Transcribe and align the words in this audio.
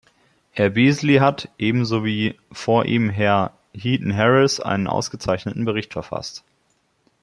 Herr 0.49 0.71
Beazley 0.71 1.17
hat, 1.19 1.49
ebenso 1.59 2.03
wie 2.03 2.35
vor 2.51 2.85
ihm 2.87 3.11
Herr 3.11 3.55
Heaton-Harris, 3.77 4.59
einen 4.59 4.87
ausgezeichneten 4.87 5.63
Bericht 5.63 5.93
verfasst. 5.93 6.43